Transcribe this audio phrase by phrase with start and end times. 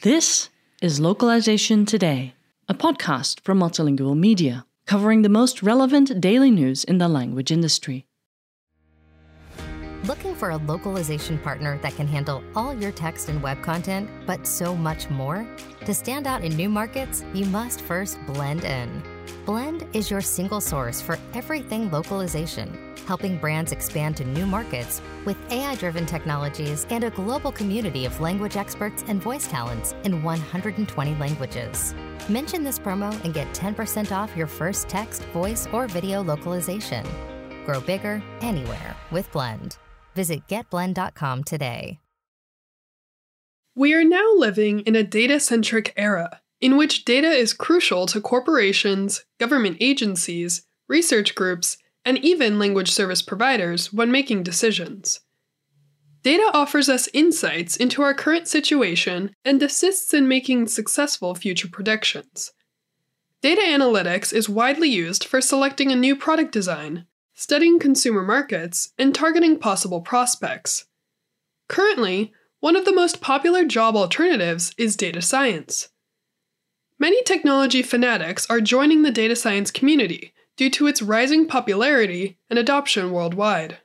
[0.00, 0.48] This
[0.80, 2.32] is Localization Today,
[2.66, 8.06] a podcast from Multilingual Media, covering the most relevant daily news in the language industry.
[10.04, 14.46] Looking for a localization partner that can handle all your text and web content, but
[14.46, 15.46] so much more?
[15.84, 19.02] To stand out in new markets, you must first blend in.
[19.44, 25.36] Blend is your single source for everything localization, helping brands expand to new markets with
[25.50, 31.14] AI driven technologies and a global community of language experts and voice talents in 120
[31.14, 31.94] languages.
[32.28, 37.06] Mention this promo and get 10% off your first text, voice, or video localization.
[37.64, 39.76] Grow bigger anywhere with Blend.
[40.14, 41.98] Visit getblend.com today.
[43.74, 48.22] We are now living in a data centric era in which data is crucial to
[48.22, 55.20] corporations, government agencies, research groups, and even language service providers when making decisions.
[56.22, 62.52] Data offers us insights into our current situation and assists in making successful future predictions.
[63.42, 69.14] Data analytics is widely used for selecting a new product design, studying consumer markets, and
[69.14, 70.86] targeting possible prospects.
[71.68, 75.88] Currently, one of the most popular job alternatives is data science.
[76.98, 82.58] Many technology fanatics are joining the data science community due to its rising popularity and
[82.58, 83.78] adoption worldwide.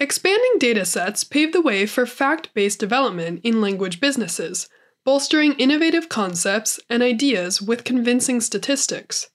[0.00, 4.68] Expanding datasets pave the way for fact based development in language businesses,
[5.04, 9.30] bolstering innovative concepts and ideas with convincing statistics.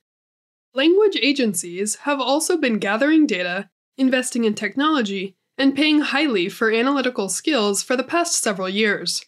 [0.73, 7.29] Language agencies have also been gathering data, investing in technology, and paying highly for analytical
[7.29, 9.25] skills for the past several years.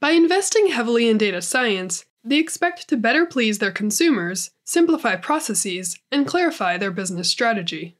[0.00, 5.98] By investing heavily in data science, they expect to better please their consumers, simplify processes,
[6.12, 7.96] and clarify their business strategy.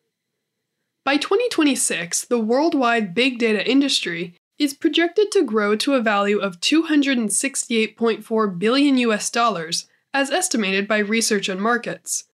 [1.04, 6.60] By 2026, the worldwide big data industry is projected to grow to a value of
[6.60, 12.25] 268.4 billion US dollars as estimated by Research and Markets.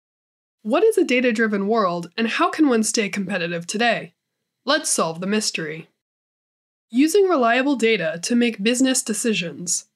[0.62, 4.14] What is a data driven world and how can one stay competitive today?
[4.64, 5.88] Let's solve the mystery.
[6.90, 9.86] Using reliable data to make business decisions.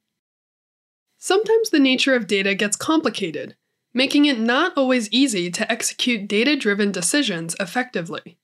[1.22, 3.54] Sometimes the nature of data gets complicated,
[3.92, 8.38] making it not always easy to execute data driven decisions effectively.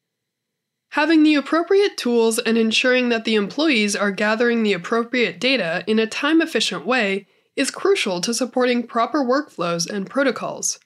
[0.91, 5.99] Having the appropriate tools and ensuring that the employees are gathering the appropriate data in
[5.99, 7.27] a time efficient way
[7.57, 10.79] is crucial to supporting proper workflows and protocols.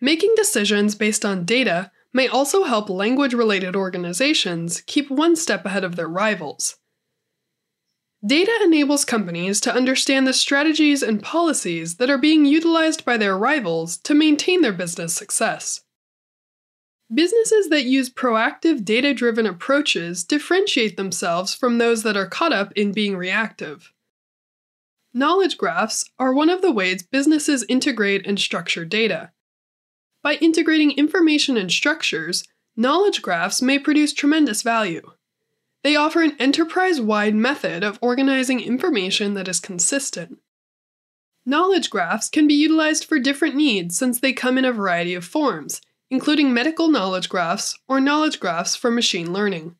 [0.00, 5.84] Making decisions based on data may also help language related organizations keep one step ahead
[5.84, 6.76] of their rivals.
[8.26, 13.38] Data enables companies to understand the strategies and policies that are being utilized by their
[13.38, 15.84] rivals to maintain their business success.
[17.12, 22.72] Businesses that use proactive data driven approaches differentiate themselves from those that are caught up
[22.72, 23.92] in being reactive.
[25.14, 29.30] Knowledge graphs are one of the ways businesses integrate and structure data.
[30.24, 32.42] By integrating information and structures,
[32.76, 35.12] knowledge graphs may produce tremendous value.
[35.86, 40.38] They offer an enterprise wide method of organizing information that is consistent.
[41.44, 45.24] Knowledge graphs can be utilized for different needs since they come in a variety of
[45.24, 45.80] forms,
[46.10, 49.76] including medical knowledge graphs or knowledge graphs for machine learning.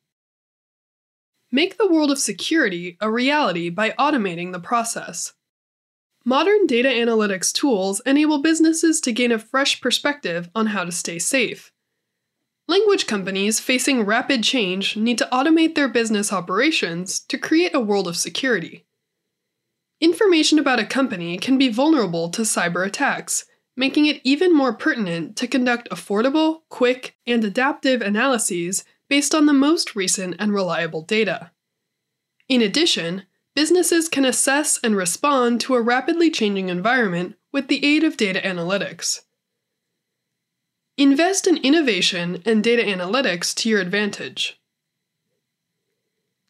[1.50, 5.32] Make the world of security a reality by automating the process.
[6.24, 11.18] Modern data analytics tools enable businesses to gain a fresh perspective on how to stay
[11.18, 11.72] safe.
[12.68, 18.08] Language companies facing rapid change need to automate their business operations to create a world
[18.08, 18.84] of security.
[20.00, 25.36] Information about a company can be vulnerable to cyber attacks, making it even more pertinent
[25.36, 31.52] to conduct affordable, quick, and adaptive analyses based on the most recent and reliable data.
[32.48, 33.22] In addition,
[33.54, 38.40] businesses can assess and respond to a rapidly changing environment with the aid of data
[38.40, 39.20] analytics.
[40.98, 44.58] Invest in innovation and data analytics to your advantage.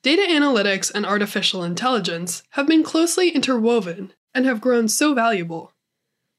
[0.03, 5.73] Data analytics and artificial intelligence have been closely interwoven and have grown so valuable.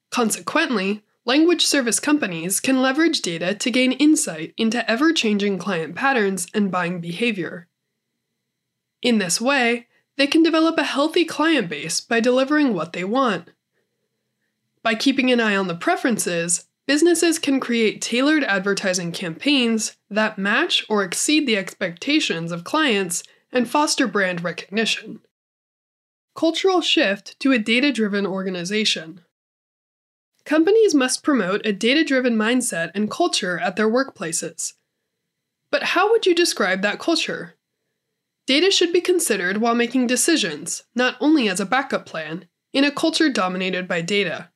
[0.10, 6.48] Consequently, language service companies can leverage data to gain insight into ever changing client patterns
[6.54, 7.68] and buying behavior.
[9.02, 13.50] In this way, they can develop a healthy client base by delivering what they want.
[14.82, 20.86] By keeping an eye on the preferences, businesses can create tailored advertising campaigns that match
[20.90, 25.20] or exceed the expectations of clients and foster brand recognition.
[26.36, 29.22] Cultural shift to a data driven organization.
[30.46, 34.74] Companies must promote a data driven mindset and culture at their workplaces.
[35.70, 37.56] But how would you describe that culture?
[38.46, 42.92] Data should be considered while making decisions, not only as a backup plan, in a
[42.92, 44.50] culture dominated by data.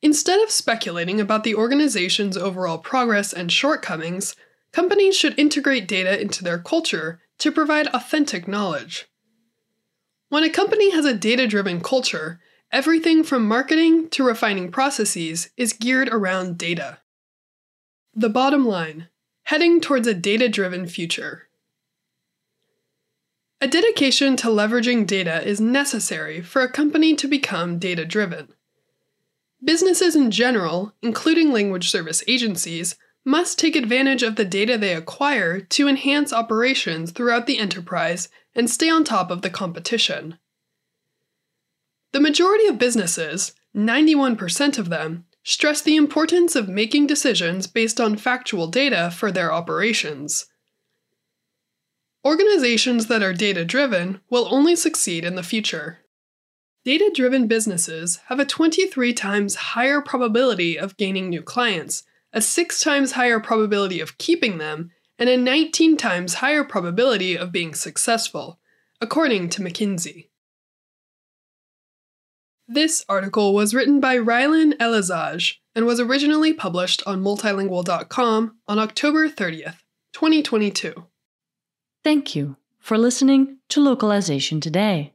[0.00, 4.36] Instead of speculating about the organization's overall progress and shortcomings,
[4.72, 9.06] companies should integrate data into their culture to provide authentic knowledge.
[10.28, 12.40] When a company has a data driven culture,
[12.70, 16.98] everything from marketing to refining processes is geared around data.
[18.14, 19.08] The bottom line
[19.44, 21.48] heading towards a data driven future.
[23.62, 28.52] A dedication to leveraging data is necessary for a company to become data driven.
[29.68, 35.60] Businesses in general, including language service agencies, must take advantage of the data they acquire
[35.60, 40.38] to enhance operations throughout the enterprise and stay on top of the competition.
[42.12, 48.16] The majority of businesses, 91% of them, stress the importance of making decisions based on
[48.16, 50.46] factual data for their operations.
[52.24, 55.98] Organizations that are data driven will only succeed in the future.
[56.84, 62.80] Data driven businesses have a 23 times higher probability of gaining new clients, a 6
[62.80, 68.58] times higher probability of keeping them, and a 19 times higher probability of being successful,
[69.00, 70.28] according to McKinsey.
[72.68, 79.28] This article was written by Rilind Elezaj and was originally published on multilingual.com on October
[79.28, 79.82] 30th,
[80.12, 81.06] 2022.
[82.04, 85.14] Thank you for listening to Localization Today.